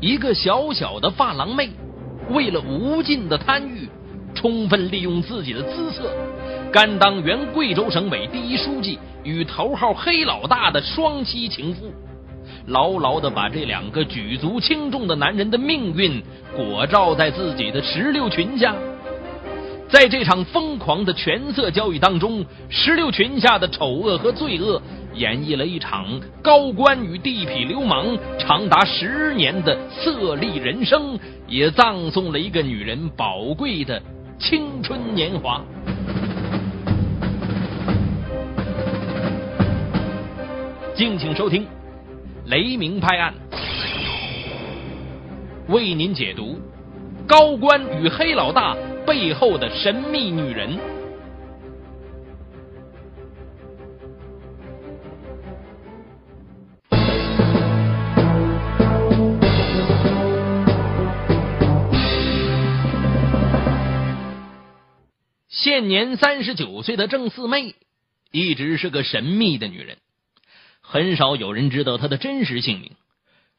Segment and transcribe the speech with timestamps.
[0.00, 1.68] 一个小小的发廊妹，
[2.30, 3.86] 为了无尽的贪欲，
[4.34, 6.10] 充分利用自己的姿色，
[6.72, 11.92] 甘当原贵州省委第一书记与头号黑老大的双妻情妇，
[12.66, 16.22] 牢牢的把这两个举足轻重的男人的命运
[16.56, 18.74] 裹罩在自己的石榴裙下。
[19.90, 24.80] 在这场疯狂的权色交易当中，石榴裙下的丑恶和罪恶，
[25.14, 34.00] 演绎了一场高官与地痞流氓长达十年的色厉人生，也葬送了一个女人宝贵的
[34.38, 35.60] 青春年华。
[40.94, 41.64] 敬请收听
[42.46, 43.34] 《雷鸣拍案》，
[45.72, 46.60] 为您解读
[47.26, 48.76] 高官与黑老大。
[49.06, 50.78] 背后的神秘女人。
[65.48, 67.74] 现年三十九岁的郑四妹，
[68.30, 69.98] 一直是个神秘的女人，
[70.80, 72.92] 很少有人知道她的真实姓名，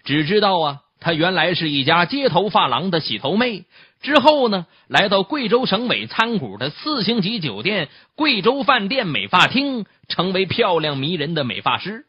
[0.03, 0.81] 只知道啊。
[1.01, 3.65] 她原来是一家街头发廊的洗头妹，
[4.01, 12.05] 之后呢，来到贵州省委参股的四星级酒店贵州饭店美发厅，成为漂亮迷人的美发师。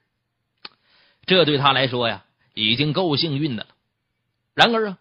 [1.24, 3.70] 这对她来说呀，已经够幸运的了。
[4.54, 4.98] 然而啊，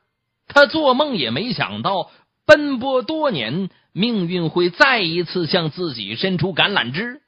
[0.48, 2.10] 她做梦也没想到，
[2.46, 7.22] 奔波多年，命运会再一次向自己伸出橄榄枝。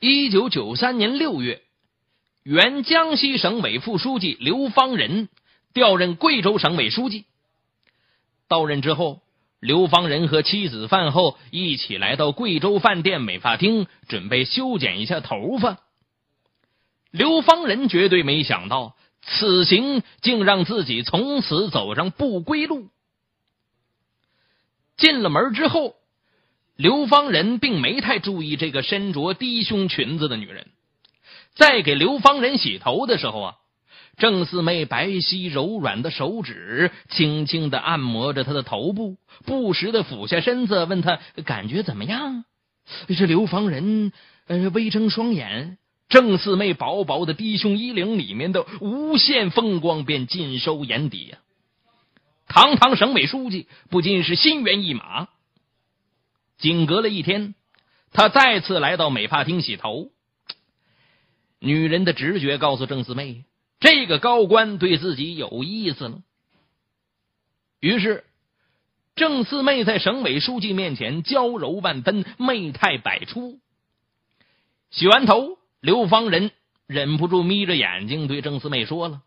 [0.00, 1.62] 一九九三年六月。
[2.44, 5.30] 原江西省委副书记刘方仁
[5.72, 7.24] 调任贵州省委书记。
[8.48, 9.22] 到任之后，
[9.60, 15.78] 刘方仁和妻子饭后一起来到贵州饭店美发厅，准备修剪一下头发。
[17.10, 22.88] 刘方仁绝对没想到，此行竟让自己从此走上不归路。
[24.98, 25.94] 进了门之后，
[26.76, 30.66] 刘方仁并没太注意这个身着低胸裙子的女人。
[31.54, 33.54] 在给刘方仁洗头的时候啊，
[34.16, 42.44] 郑四妹白皙柔软的手指轻轻的按摩着他的头部，不时的俯下身子问他感觉怎么样。
[43.16, 44.12] 这刘方仁
[44.46, 45.78] 呃微睁双眼，
[46.08, 51.38] 郑四妹薄薄的低胸衣领里面的无限风光便尽收眼底呀。
[52.46, 55.28] 堂堂省委书记不禁是心猿意马。
[56.58, 57.54] 仅隔了一天，
[58.12, 60.10] 他再次来到美发厅洗头。
[61.64, 63.44] 女人的直觉告诉郑四妹，
[63.80, 66.22] 这个高官对自己有意思了。
[67.80, 68.24] 于是，
[69.16, 73.58] 郑四妹在省委书记面前娇柔万分，媚态百出。
[74.90, 76.50] 洗完头，刘方仁
[76.86, 79.22] 忍不住眯着眼睛对郑四妹说了：“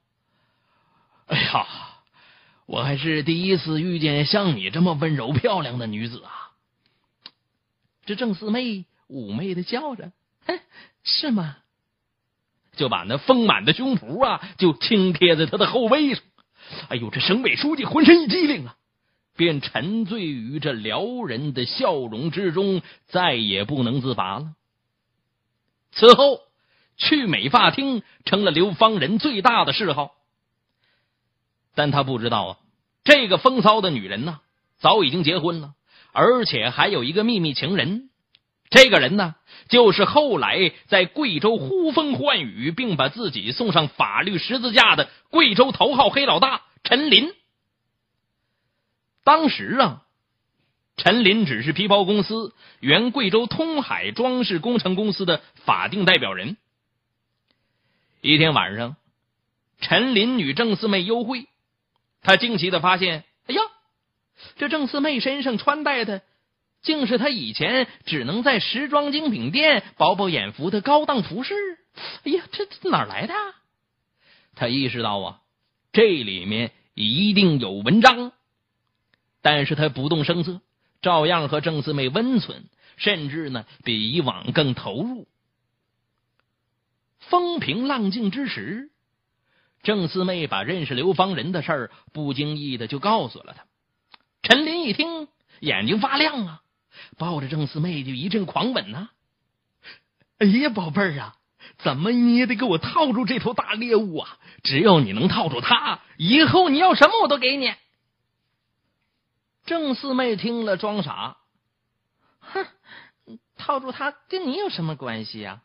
[1.27, 1.67] 哎呀，
[2.65, 6.51] 我还是第一次遇见像你这么温柔漂亮的女子啊！”
[8.05, 10.11] 这郑四妹妩媚的笑着
[10.45, 10.59] ：“哼
[11.03, 11.57] 是吗？”
[12.77, 16.23] 就把那丰满的胸脯啊，就轻贴在他的后背上。
[16.87, 18.75] 哎呦，这省委书记浑身一激灵啊，
[19.35, 24.53] 便沉醉于这撩人的笑容之中，再也不能自拔了。
[25.91, 26.39] 此后，
[26.97, 30.11] 去美发厅成了刘方仁最大的嗜好。
[31.75, 32.57] 但他不知道啊，
[33.03, 34.39] 这个风骚的女人呢，
[34.77, 35.73] 早已经结婚了，
[36.11, 38.06] 而且还有一个秘密情人。
[38.69, 39.35] 这个人呢，
[39.69, 47.33] 就是后来在贵州呼风唤雨，并把自己送上法律十字架的贵州头号黑老大陈林。
[49.23, 50.03] 当时啊，
[50.97, 56.57] 陈林只是皮包公司原贵州通海装饰工程公司的法定代表人。
[58.19, 58.97] 一天晚上，
[59.79, 61.47] 陈林与郑四妹幽会，
[62.21, 63.61] 他惊奇的发现，哎呀，
[64.57, 66.21] 这郑四妹身上穿戴的。
[66.87, 71.53] 竟是他以前只能在时装精品店饱饱眼福的高档服饰。
[72.23, 73.33] 哎呀，这哪来的？
[74.55, 75.41] 他意识到啊，
[75.91, 78.31] 这里面一定有文章。
[79.41, 80.61] 但是他不动声色，
[81.01, 85.27] 照样和郑四妹温存，甚至呢比以往更投入。
[87.19, 88.91] 风平浪静之时，
[89.83, 93.65] 郑四妹把认识刘方仁的事儿不经意的就告诉了他。
[94.41, 95.27] 陈林一听，
[95.59, 96.61] 眼睛发亮啊。
[97.17, 99.09] 抱着郑四妹就一阵狂吻呐！
[100.39, 101.35] 哎呀，宝贝儿啊，
[101.79, 104.37] 怎么你也得给我套住这头大猎物啊！
[104.63, 107.73] 只要你能套住他，以后你要什么我都给你。
[109.65, 111.37] 郑四妹听了装傻，
[112.39, 112.65] 哼，
[113.57, 115.61] 套住他跟你有什么关系呀？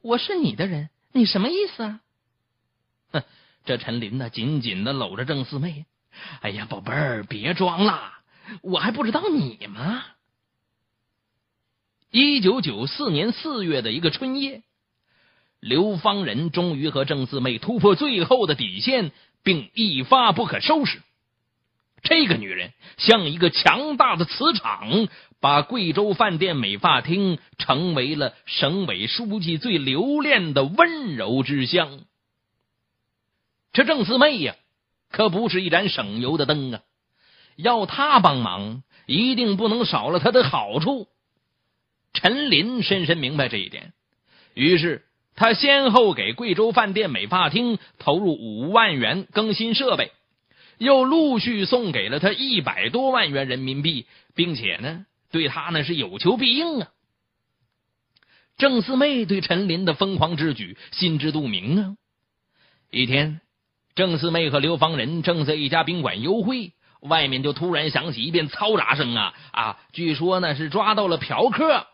[0.00, 2.00] 我是你的人，你什么意思啊？
[3.12, 3.24] 哼，
[3.64, 5.84] 这陈林呢，紧紧的搂着郑四妹。
[6.40, 8.12] 哎呀，宝贝儿，别装了，
[8.62, 10.04] 我还不知道你吗？
[12.14, 14.62] 一九九四年四月的一个春夜，
[15.60, 19.12] 刘方仁终于和郑四妹突破最后的底线，
[19.42, 21.00] 并一发不可收拾。
[22.02, 25.08] 这个女人像一个强大的磁场，
[25.40, 32.00] 把贵州饭店美发厅成为了省委书记最留恋的温柔之乡。
[33.72, 34.54] 这郑四妹呀，
[35.10, 36.82] 可不是一盏省油的灯啊！
[37.56, 41.08] 要她帮忙，一定不能少了她的好处。
[42.12, 43.92] 陈林深深明白这一点，
[44.54, 45.02] 于是
[45.34, 50.12] 他先后给贵州饭店美发厅投入五万元更新设备。
[50.78, 56.88] 又陆续送给了他一百多万元人民币，并且呢，对他呢是有求必应啊。
[58.58, 61.96] 郑四妹对陈林的疯狂之举心知肚明啊。
[62.90, 63.40] 一天，
[63.94, 69.78] 郑四妹和刘方仁正在一家宾馆幽会，外面就突然响起一片嘈杂声啊啊！
[69.92, 71.86] 据说呢是抓到了嫖客。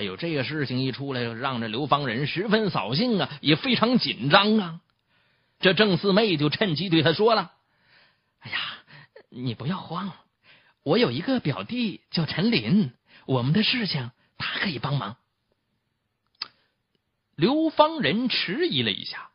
[0.00, 4.80] 哎呦，这个事情一出来，让这刘方仁十分扫兴啊，也非常紧张啊。
[5.58, 7.52] 这郑四妹就趁机对他说了。
[8.38, 8.58] 哎呀，
[9.28, 10.10] 你不要慌，
[10.84, 12.92] 我有一个表弟叫陈林，
[13.26, 15.18] 我们的事情他可以帮忙。
[17.36, 19.28] 刘方仁迟疑了一下，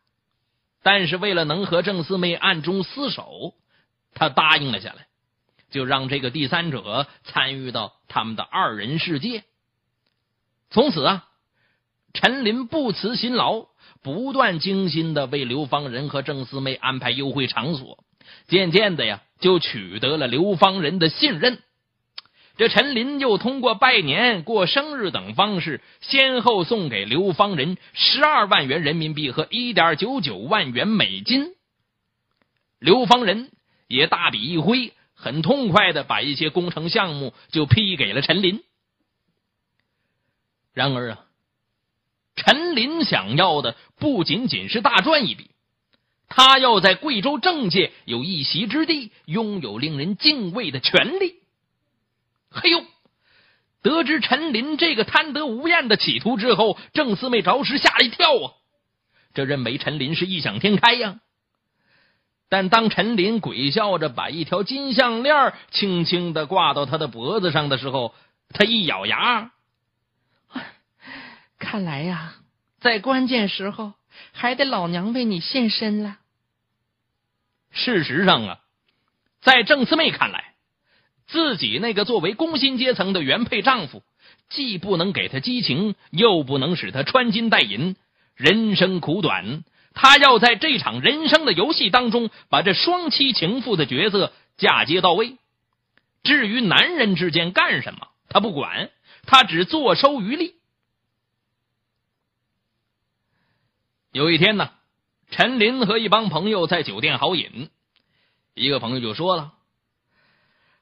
[0.82, 3.54] 但是为了能和郑四妹暗中厮守，
[4.14, 5.06] 他答应了下来，
[5.70, 9.44] 就让这个第三者参与到他们的二人世界。
[10.70, 11.24] 从此啊，
[12.12, 13.66] 陈林不辞辛劳，
[14.02, 18.04] 不断精心的为刘方仁和郑四妹安排优惠场所。
[18.48, 21.58] 渐渐的呀，就取得了刘方仁的信任。
[22.56, 31.54] 这陈林又通过拜年、过生日等方式，先后送给刘方仁十二万元人民币和一点九九万元美金。
[32.78, 33.50] 刘方仁
[33.88, 38.62] 也大笔一挥，很痛快的把一些工程项目就批给了陈林。
[40.76, 41.24] 然而啊，
[42.36, 45.50] 陈林想要的不仅仅是大赚一笔。
[46.28, 51.36] 他要在贵州政界有一席之地，拥有令人敬畏的权利。
[52.50, 52.84] 嘿呦！
[53.80, 58.52] 得知陈林这个贪得无厌的企图之后，郑四妹着实吓了一跳啊！
[59.32, 61.20] 这认为陈林是异想天开呀。
[62.50, 68.14] 但当陈林鬼笑着把一条金项链轻轻的挂到他的脖子上的时候，
[68.50, 69.52] 他一咬牙，
[71.66, 72.36] 看来呀，
[72.80, 73.92] 在关键时候。
[74.32, 76.16] 还得老娘为你献身了。
[77.70, 78.60] 事实上啊，
[79.42, 80.54] 在郑四妹看来，
[81.26, 84.02] 自己那个作为工薪阶层的原配丈夫，
[84.48, 87.94] 既不能给她激情，又不能使她穿金戴银。
[88.36, 95.36] 人生苦短，她要在这场人生的游戏当中，把这双妻情妇的角色嫁接到位。
[96.22, 98.88] 至于男人之间干什么，她不管，
[99.26, 100.54] 她只坐收渔利。
[104.16, 104.70] 有一天呢，
[105.30, 107.68] 陈林和一帮朋友在酒店豪饮，
[108.54, 109.52] 一个朋友就说了：“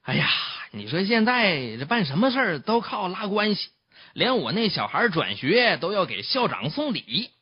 [0.02, 0.30] 哎呀，
[0.70, 3.70] 你说现在这办什么事儿都靠拉关系，
[4.12, 7.32] 连我那小孩转学都要给校长送礼。”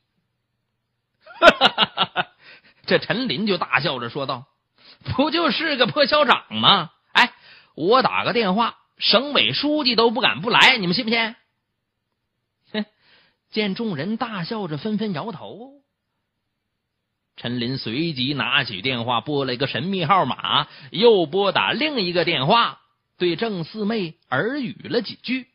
[2.86, 4.46] 这陈林就大笑着说道
[5.14, 6.90] ：“不就是个破校长吗？
[7.12, 7.34] 哎，
[7.74, 11.36] 我打个电话，省委书记都不敢不来，你们信不信？”
[12.72, 12.86] 哼！
[13.52, 15.81] 见众人大笑着，纷纷摇头。
[17.36, 22.80] 陈林随即拿起电话拨了一个神秘号码，又拨打另一个电话，
[23.18, 25.46] 对郑四妹耳语了几句。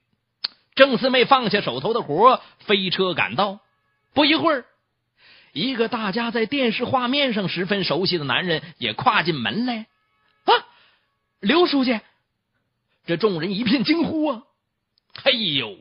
[0.76, 3.60] 郑四妹放下手头的活，飞车赶到。
[4.14, 4.66] 不一会儿，
[5.54, 9.88] 一个大家在电视画面上十分熟悉的男人也跨进门来。
[10.46, 10.54] 啊，
[11.40, 12.00] 刘书记！
[13.06, 14.44] 这众人一片惊呼啊！
[15.24, 15.78] 嘿呦，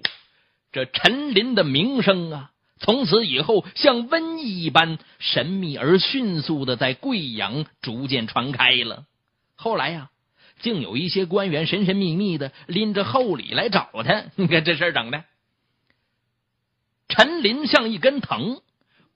[0.73, 2.51] 这陈林的名声啊！
[2.79, 9.05] 从此以后，像瘟疫一般神秘而迅速的在贵阳逐渐传开了。
[9.55, 10.11] 后来呀，
[10.61, 14.25] 竟有一些官员神神秘秘的拎着厚礼来找他。
[14.37, 15.25] 你看这事整的，
[17.09, 18.61] 陈林像一根藤，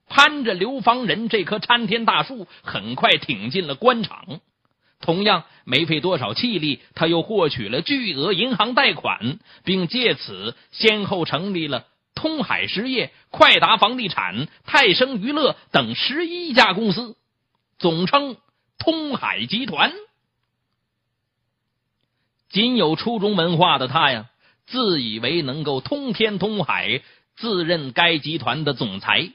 [0.09, 4.41] 攀着刘方仁这棵参天大树，很快挺进了官场。
[5.01, 11.87] 同样没费多少气力，他又获取了巨额银行贷款，并借此先后成立了。
[12.15, 17.17] 通海实业、快达房地产、泰升娱乐等十一家公司，
[17.79, 18.37] 总称
[18.79, 19.93] 通海集团。
[22.49, 24.29] 仅有初中文化的他呀，
[24.67, 27.01] 自以为能够通天通海，
[27.37, 29.31] 自任该集团的总裁。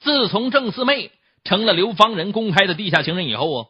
[0.00, 1.12] 自从郑四妹
[1.44, 3.68] 成了刘芳仁公开的地下情人以后啊，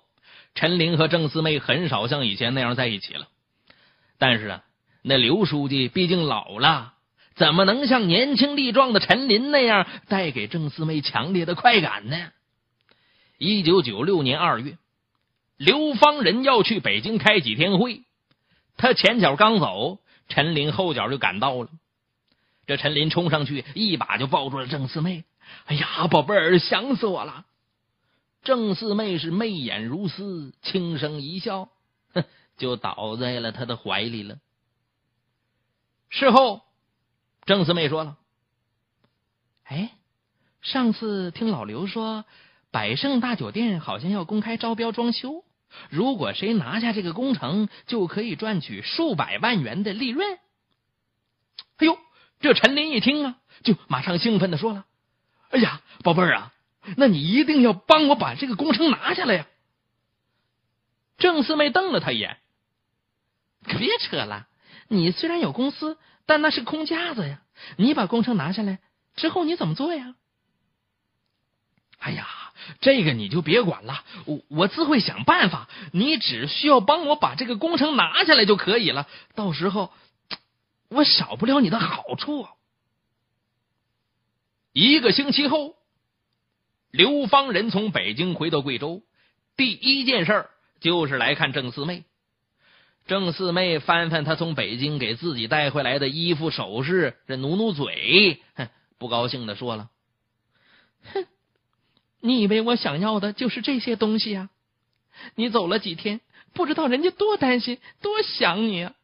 [0.54, 3.26] 陈林和郑四妹很少像以前那样在一起了。
[4.16, 4.64] 但是啊，
[5.02, 6.94] 那刘书记毕竟老了，
[7.34, 12.32] 怎么能像年轻力壮的陈林那样带给郑四妹强烈的快感呢？
[13.38, 14.76] 一九九六年二月，
[15.56, 18.02] 刘芳仁要去北京开几天会，
[18.76, 21.68] 他前脚刚走，陈林后脚就赶到了。
[22.66, 25.24] 这陈林冲上去，一把就抱住了郑四妹。
[25.64, 27.46] 哎呀，宝贝儿，想死我了！
[28.44, 31.68] 郑四妹是媚眼如丝，轻声一笑，
[32.12, 32.24] 哼，
[32.58, 34.36] 就倒在了他的怀里了。
[36.10, 36.62] 事后，
[37.46, 38.18] 郑四妹说了
[39.64, 39.92] ：“哎，
[40.60, 42.24] 上次听老刘说，
[42.70, 45.44] 百盛大酒店好像要公开招标装修，
[45.88, 50.38] 如果谁拿下这个工程，就可以赚取数百万元的利润。”
[51.78, 51.96] 哎呦，
[52.40, 54.84] 这陈林一听啊，就马上兴奋的说了。
[55.50, 56.52] 哎呀，宝贝儿啊，
[56.96, 59.46] 那你一定要帮我把这个工程拿下来呀！
[61.18, 62.38] 郑四妹瞪了他一眼，
[63.64, 64.48] 可别扯了，
[64.92, 67.40] 你虽然有公司，但那是空架子呀。
[67.76, 68.80] 你把工程拿下来
[69.14, 70.16] 之后，你怎么做呀？
[71.98, 72.26] 哎呀，
[72.80, 75.68] 这个你就别管了，我我自会想办法。
[75.92, 79.06] 你只需要帮我把这个工程拿下来就可以了。
[79.36, 79.92] 到时候
[80.88, 82.48] 我少不了你的好处。
[84.72, 85.76] 一个星期后，
[86.90, 89.02] 刘芳仁从北京回到贵州，
[89.56, 90.48] 第一件事
[90.80, 92.04] 就是来看郑四妹。
[93.10, 99.90] 郑四妹翻翻他从北京给自己带回来的衣服首饰，这努努嘴，哼，不高兴的说了
[101.12, 101.26] ：“哼，
[102.20, 104.48] 你以为我想要的就是这些东西呀？
[105.34, 106.20] 你走了几天，
[106.54, 108.94] 不知道人家多担心，多想你啊！”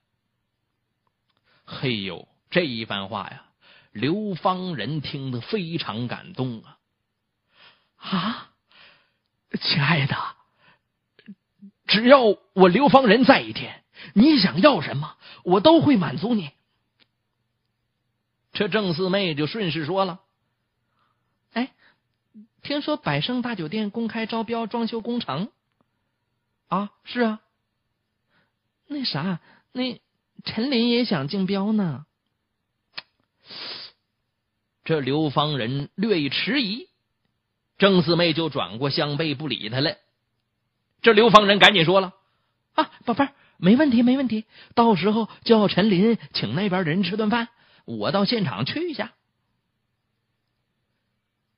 [1.67, 3.47] 嘿呦，这一番话呀！
[3.91, 6.79] 刘芳仁听得非常感动啊！
[7.97, 8.51] 啊，
[9.61, 10.17] 亲爱的，
[11.89, 12.21] 只要
[12.53, 13.83] 我刘芳仁在一天，
[14.19, 16.51] 你想要什么，我都会满足你。
[18.55, 20.23] 这郑四妹就顺势说了
[21.53, 21.75] ：“哎，
[22.63, 25.51] 听说百盛大酒店公开招标装修工程
[26.69, 26.93] 啊？
[27.05, 27.43] 是啊，
[28.87, 29.41] 那啥，
[29.73, 30.01] 那
[30.45, 32.07] 陈林也想竞标呢。”
[34.83, 36.89] 这刘芳仁略一迟疑，
[37.77, 39.99] 郑四妹就转过向背不理他了。
[41.03, 42.15] 这刘芳仁赶紧说了
[42.73, 44.45] ：“啊，宝贝儿，没问题，没问题。
[44.75, 47.49] 到时候叫陈林请那边的人吃顿饭，
[47.85, 49.13] 我到现场去一下。”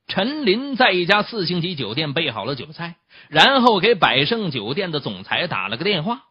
[0.07, 2.95] 陈林在一家四星级酒店备好了酒菜，
[3.27, 6.23] 然后给百盛酒店的总裁打了个电话。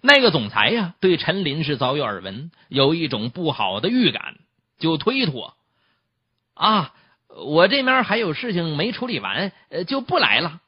[0.00, 4.36] 那个总裁呀，对陈林是早有耳闻，有一种不好的预感，
[4.78, 5.54] 就推脱。
[6.54, 6.92] 啊，
[7.28, 10.60] 我这边还有事情没处理完，呃，就不来了。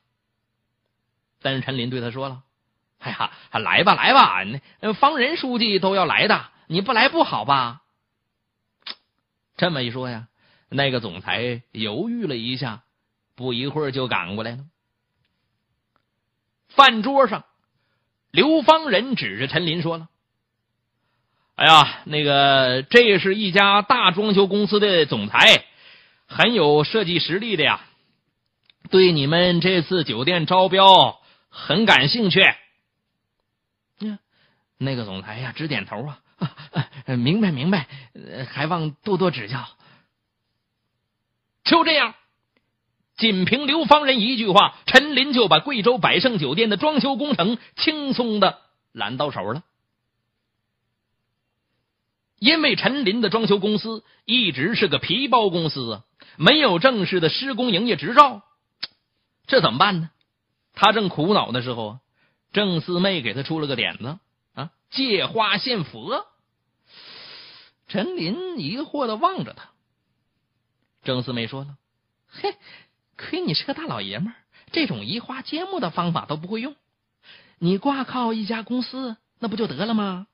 [1.42, 2.42] 但是陈林对他说了
[3.00, 4.44] ：“哎呀，来吧，来吧，
[4.80, 7.82] 那方仁书记都要来的，你不来不好吧？”
[9.56, 10.28] 这么一说呀，
[10.68, 12.82] 那个总裁犹豫了一下，
[13.34, 14.58] 不一会儿就赶过来了。
[16.68, 17.44] 饭桌上，
[18.30, 20.08] 刘方仁指着陈林说了
[21.56, 25.64] ：“哎呀，那个，这是一家大装修公司的总裁。”
[26.32, 27.80] 很有设计实力的呀，
[28.88, 32.40] 对你们这次酒店招标很感兴趣。
[34.00, 34.18] 呀，
[34.78, 36.20] 那个总裁呀，直点头啊，
[37.16, 37.86] 明白明白，
[38.48, 39.68] 还望多多指教。
[41.64, 42.14] 就这样，
[43.16, 48.58] 仅凭刘方人一句话，陈林就把贵州百盛酒店的装修工程轻松的
[48.92, 49.62] 揽到手了。
[52.38, 56.04] 因为陈林的装修公司一直是个皮包公司啊。
[56.36, 58.42] 没有正式的施工营业执照，
[59.46, 60.10] 这怎么办呢？
[60.72, 62.00] 他正苦恼的时候啊，
[62.52, 64.18] 郑四妹给他出了个点子
[64.54, 66.26] 啊，借花献佛。
[67.88, 69.70] 陈林疑惑的望着他，
[71.02, 71.76] 郑四妹说了
[72.28, 72.54] ：“嘿，
[73.16, 74.36] 亏你是个大老爷们儿，
[74.72, 76.76] 这种移花接木的方法都不会用。
[77.58, 80.26] 你挂靠一家公司，那不就得了吗？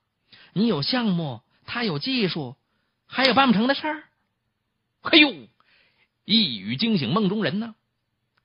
[0.53, 2.55] 你有项目，他有技术，
[3.07, 4.03] 还有办不成的事儿。
[5.01, 5.33] 哎呦！”
[6.25, 7.73] 一语惊醒梦中人呢，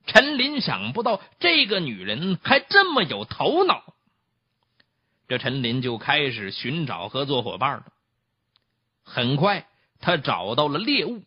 [0.07, 3.95] 陈林想不到这个女人还这么有头脑，
[5.29, 7.85] 这陈林就开始寻找合作伙伴了。
[9.05, 9.67] 很快，
[10.01, 11.23] 他找到了猎物。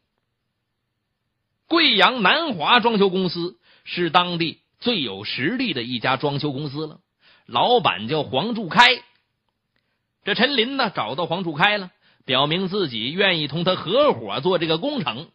[1.68, 7.00] 贵阳南华装修公司是当地最有实力的一家装修公司了，
[7.46, 9.02] 老板叫黄柱开。
[10.24, 11.92] 这陈林呢，找到黄柱开了，
[12.26, 15.30] 表明自己愿意同他合伙做这个工程。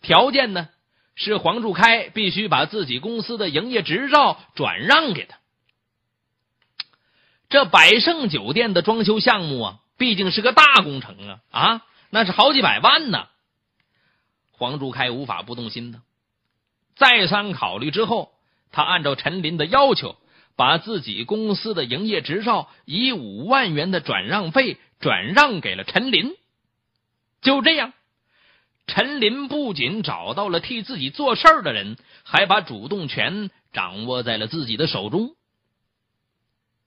[0.00, 0.68] 条件呢，
[1.16, 5.38] 是黄柱开必须把自己公司的营业执照转让给他。
[7.48, 13.28] 这百盛酒店的装修项目啊，毕竟是个大工程啊啊，那是好几百万呢。
[14.52, 16.00] 黄柱开无法不动心的，
[16.96, 18.32] 再三考虑之后，
[18.72, 20.16] 他按照陈林的要求，
[20.56, 26.34] 把自己公司的营业执照以五万元的转让费转让给了陈林。
[27.42, 27.92] 就这样，
[28.86, 35.34] 陈林不仅找到了替自己做事儿的人，还把主动权掌握在了自己的手中。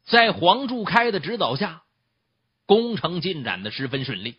[0.06, 1.84] 在黄柱开的指导下，
[2.66, 4.38] 工程进展的十分顺利。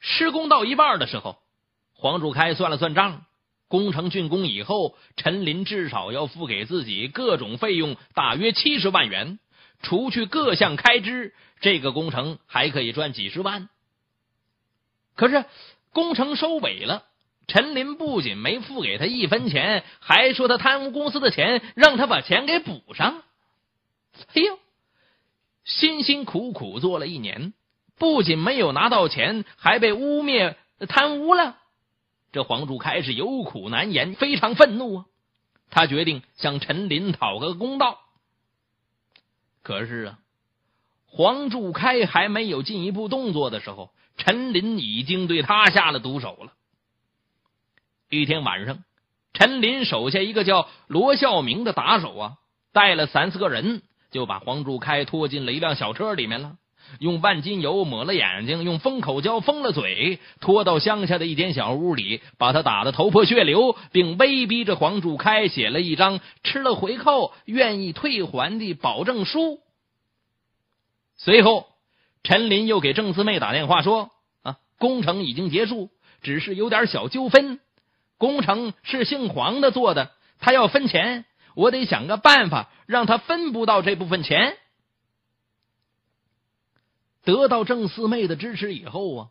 [0.00, 1.38] 施工到一半的时候，
[1.92, 3.26] 黄柱开算了算账，
[3.68, 9.38] 工程竣工以后，陈林至少要付给自己各种费用大约七十万元，
[9.82, 13.68] 除去各项开支，这个工程还可以赚几十万。
[15.14, 15.44] 可是
[15.92, 17.04] 工程收尾了，
[17.46, 23.22] 陈林不仅没付给他一分钱，还说他贪污公司的钱，让他把钱给补上。
[24.34, 24.58] 哎呦，
[25.64, 27.52] 辛辛苦苦做了一年，
[27.98, 30.54] 不仅没有拿到钱，还被污蔑
[30.88, 31.56] 贪污了。
[32.32, 35.04] 这黄柱开是有苦难言，非常愤怒啊！
[35.70, 37.98] 他决定向陈林讨个公道。
[39.62, 40.18] 可是啊，
[41.06, 46.52] 黄柱开还没有进一步动作的时候，陈林已经对他下了毒手了。
[48.08, 48.84] 一天晚上，
[49.32, 52.32] 陈林手下一个叫罗孝明的打手啊，
[52.72, 53.82] 带了三四个人。
[54.10, 56.56] 就把黄柱开拖进了一辆小车里面了，
[56.98, 69.60] 用万金油抹了眼睛，用封口胶封了嘴，拖到乡下的一间小屋里，把他打得头破血流，并威逼着黄柱开写了一张吃了回扣愿意退还的保证书。
[71.16, 71.68] 随后，
[72.22, 74.10] 陈林又给郑四妹打电话说
[74.42, 75.90] ：“啊，工程已经结束，
[76.22, 77.60] 只是有点小纠纷。
[78.18, 81.24] 工程是姓黄的做的，他要分钱。”
[81.56, 84.56] 我得想个办法让他分不到这部分钱。
[87.24, 89.28] 得到郑四妹的支持以后啊，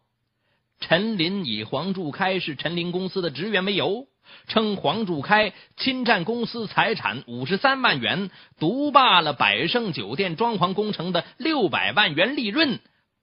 [0.81, 4.05] 陈林以黄柱开是陈林公司的职员为由，
[4.47, 12.79] 称黄柱开侵占公司财产五十三万元，独霸了百盛酒店装潢工程的六百万元利润，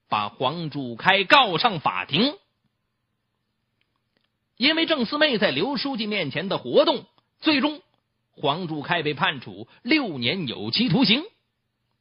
[0.09, 2.35] 把黄柱开告上法庭。
[4.57, 7.05] 因为郑四妹在刘书记面前的活动，
[7.40, 7.83] 最终。
[8.38, 11.25] 黄柱开被判处六年有期徒刑，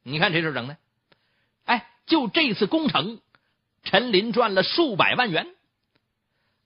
[0.02, 0.76] 你看这事整的，
[1.64, 3.20] 哎，就这次工程，
[3.84, 5.46] 陈林赚了数百万元，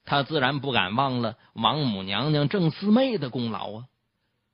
[0.05, 3.85] 他自然不敢忘了王母娘娘郑四妹的功劳啊，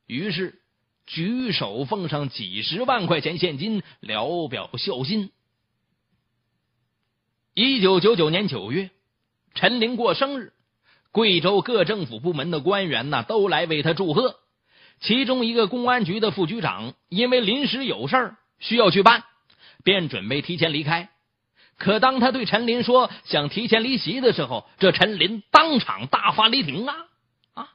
[0.07, 0.61] 于是
[1.07, 5.31] 举手奉上几十万块钱现金，聊表孝心。
[7.55, 8.91] 一九九九年九月，
[9.55, 10.53] 陈林过生日，
[11.11, 14.37] 贵州各政府部门的官员呢，都来为他祝贺。
[15.01, 19.25] 其中一个公安局的副局长因为临时有事儿需要去办，
[19.85, 21.09] 便准备提前离开。
[21.79, 26.95] 可当他对陈林说想提前离席的时候，这陈林当场大发雷霆啊！
[27.55, 27.69] 啊，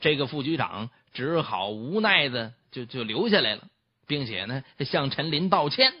[0.00, 3.68] 这个副局长只好无奈的就就留下来了，
[4.06, 5.92] 并且呢向陈林道歉。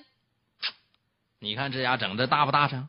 [1.40, 2.88] 你看这家整的大不大声？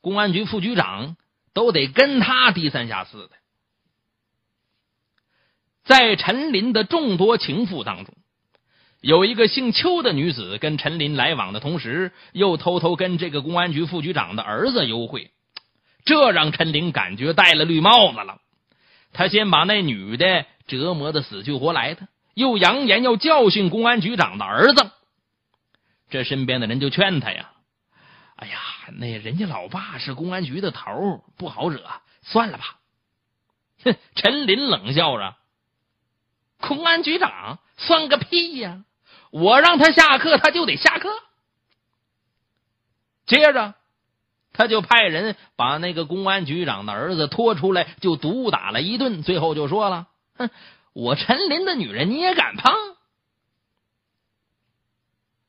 [0.00, 1.16] 公安局副局长
[1.52, 3.30] 都得跟他低三下四的。
[5.84, 8.14] 在陈林的众多情妇当中，
[9.00, 15.30] 有一个姓邱的女子跟陈林来往的同时，又偷偷跟这个公安局副局长的儿子幽会，
[16.04, 18.40] 这让陈林感觉戴了绿帽子了。
[19.12, 24.90] 他先把那女的折磨的死去活来的，又扬言要教训公安局长的儿子。
[26.10, 27.50] 这身边的人就劝他呀
[28.36, 28.58] ：“哎呀，
[28.96, 31.82] 那人家老爸是公安局的头，不好惹，
[32.22, 32.78] 算了吧。”
[33.84, 35.36] 哼，陈林冷笑着。
[36.60, 38.84] 公安局长算个屁呀！
[39.30, 41.10] 我让他下课，他就得下课。
[43.26, 43.74] 接着，
[44.52, 49.22] 他就派人把那个公安局长的儿子拖出来，就毒打了一顿。
[49.22, 50.50] 最后就说了：“哼，
[50.94, 52.72] 我陈林的女人你也敢碰？”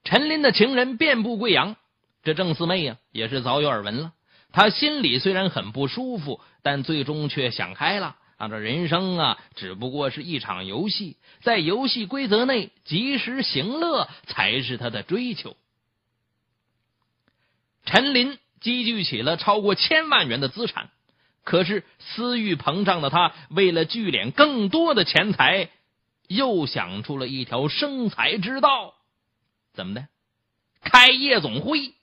[0.03, 1.75] 陈林的情人遍布贵阳，
[2.23, 4.13] 这郑四妹呀也是早有耳闻了。
[4.51, 8.15] 他心里虽然很不舒服，但最终却想开了。
[8.39, 15.57] 按照人生啊，只不过是一场游戏，在游戏规则内及时行乐才是他的追求。
[17.83, 20.89] 陈林积聚起了超过千万元的资产，
[21.43, 25.69] 可是私欲膨胀的他，为了聚敛更多的钱财，
[26.29, 28.93] 又想出了一条生财之道。
[29.73, 30.07] 怎么的？
[30.81, 31.93] 开夜总会。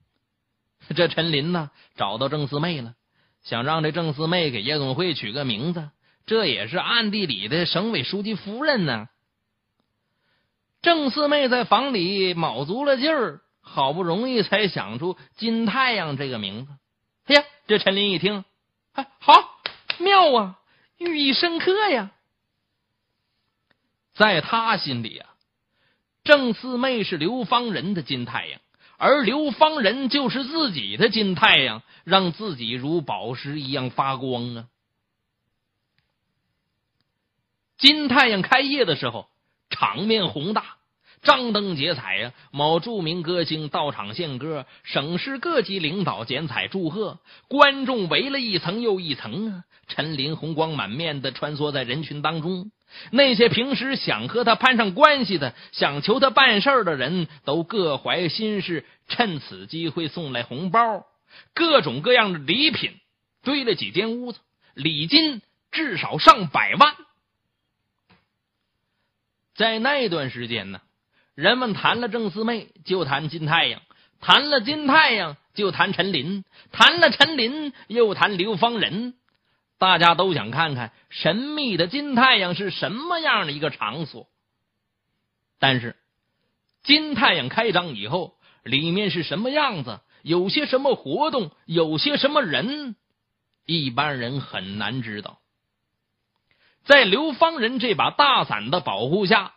[0.96, 2.94] 这陈林呢，找到郑四妹了。
[3.42, 5.90] 想让这郑四妹给夜总会取个名字，
[6.26, 9.08] 这也是暗地里的省委书记夫人呢。
[10.82, 16.72] 郑四妹在房里卯足了劲儿，好不容易才想出金太阳这个名字。
[17.26, 18.44] 哎呀，这陈林一听，
[18.92, 19.60] 哎，好
[19.98, 20.58] 妙啊，
[20.98, 22.10] 寓意深刻呀。
[24.14, 25.30] 在他心里啊，
[26.24, 28.60] 郑四妹是刘方仁的金太阳，
[29.02, 34.66] 而刘方仁就是自己的金太阳，让自己如宝石一样发光啊。
[37.78, 39.26] 金太阳开业的时候，
[39.70, 40.76] 场面宏大，
[41.22, 42.34] 张灯结彩呀！
[42.50, 49.64] 某著名歌星到场献歌，省市各级领导剪彩祝贺，观众围了一层又一层啊！
[49.88, 52.70] 陈林红光满面的穿梭在人群当中，
[53.10, 61.06] 那些平时想和他攀上关系的、想求他办事的人都各怀心事，趁此机会送来红包，
[61.54, 62.94] 各种各样的礼品
[63.42, 64.40] 堆了几间屋子，
[64.74, 66.94] 礼金至少上百万。
[69.54, 70.80] 在那段时间呢，
[71.34, 73.82] 人们谈了郑四妹就谈金太阳，
[74.20, 79.14] 谈了金太阳就谈陈林，谈了陈林又谈刘方仁。
[79.80, 84.28] 大家都想看看神秘的金太阳是什么样的一个场所。
[85.58, 85.96] 但是，
[86.82, 92.94] 金太阳开张以后，里面是什么样子，有些什么活动，有些什么人，
[93.64, 95.38] 一般人很难知道。
[96.84, 99.54] 在刘方仁这把大伞的保护下，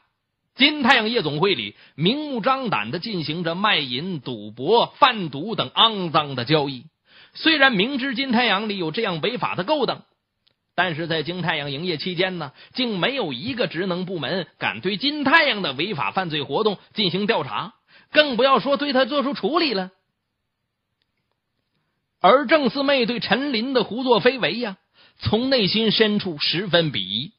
[0.56, 6.86] 金太阳夜总会里明目张胆的进行着卖淫、赌博、贩毒等肮脏的交易。
[7.34, 10.06] 虽然明知金太阳里有这样违法的勾当，
[10.76, 17.74] 但是在金太阳营业期间呢，竟没有一个职能部门敢对金太阳的违法犯罪活动进行调查，
[18.12, 19.92] 更不要说对他做出处理了。
[22.22, 24.78] 而郑四妹对陈林的胡作非为呀。
[25.20, 27.34] 从内心深处十分鄙夷，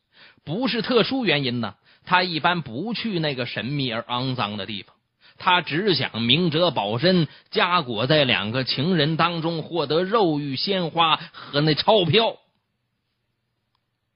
[0.44, 1.74] 不是特殊原因呢。
[2.06, 4.94] 他一般不去那个神秘而肮脏的地方，
[5.38, 12.36] 他只想明哲保身，夹裹在两个情人当中，获得肉欲、鲜花和那钞票。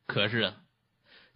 [0.08, 0.54] 可是啊，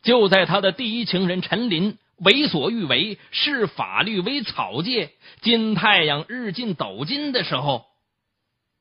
[0.02, 5.10] 就在他的第一情人陈林为所欲为，视法律为草芥，
[5.42, 7.84] 金太阳日进斗金的时候，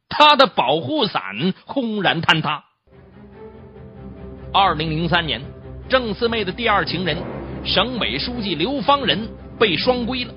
[0.07, 2.63] 他的保护伞轰然坍塌。
[4.53, 5.41] 二零零三年，
[5.89, 7.17] 郑四妹的第二情人，
[7.65, 10.33] 省委书记刘方仁被双规了。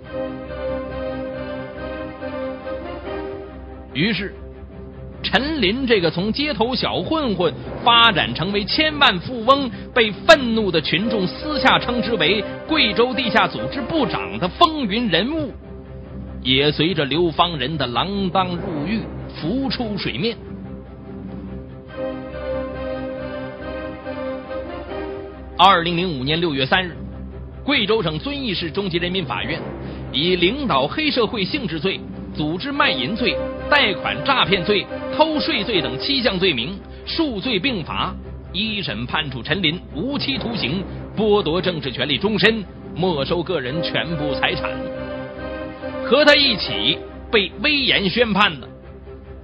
[3.92, 4.34] 于是，
[5.24, 15.50] 陈林这个从街头小混混发展成为千万富翁，被愤怒的群众私下称之为“贵州地下组织部长”的风云人物，
[16.42, 19.00] 也随着刘方仁的锒铛入狱
[19.34, 20.36] 浮出水面。
[25.56, 26.96] 二零零五年六月三日，
[27.64, 29.60] 贵州省遵义市中级人民法院
[30.12, 31.98] 以领导黑社会性质罪、
[32.34, 33.36] 组织卖淫罪、
[33.74, 38.14] 贷款诈骗罪、偷税罪等七项罪名，数罪并罚，
[38.52, 40.84] 一审判处陈林无期徒刑，
[41.16, 42.62] 剥夺政治权利终身，
[42.94, 44.70] 没收个人全部财产。
[46.04, 46.96] 和他一起
[47.32, 48.68] 被威严宣判的。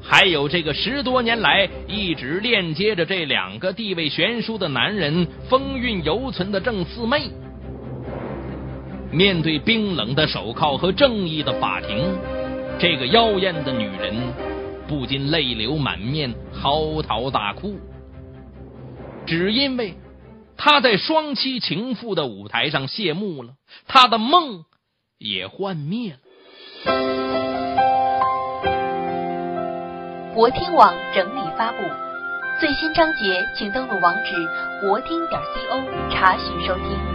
[0.01, 7.29] 还有这个十多年来一直链接着这两个地位悬殊的男人风韵犹存的郑四妹，
[9.11, 11.99] 面对冰冷的手铐和正义的法庭，
[12.81, 14.15] 这个妖艳的女人
[14.89, 17.79] 不禁泪流满面，嚎啕大哭，
[19.27, 19.99] 只因为
[20.57, 23.51] 她在双妻情妇的舞台上谢幕了，
[23.87, 24.65] 她的梦
[25.19, 26.19] 也幻灭了。
[30.35, 31.77] 国听网整理发布，
[32.59, 34.33] 最新章节请登录网址
[34.81, 37.10] 国听点 co 查询收听。